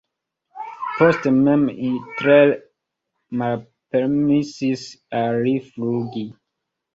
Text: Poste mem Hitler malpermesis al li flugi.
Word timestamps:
Poste 0.93 1.33
mem 1.35 1.65
Hitler 1.81 2.53
malpermesis 3.43 4.87
al 5.21 5.39
li 5.45 5.55
flugi. 5.69 6.27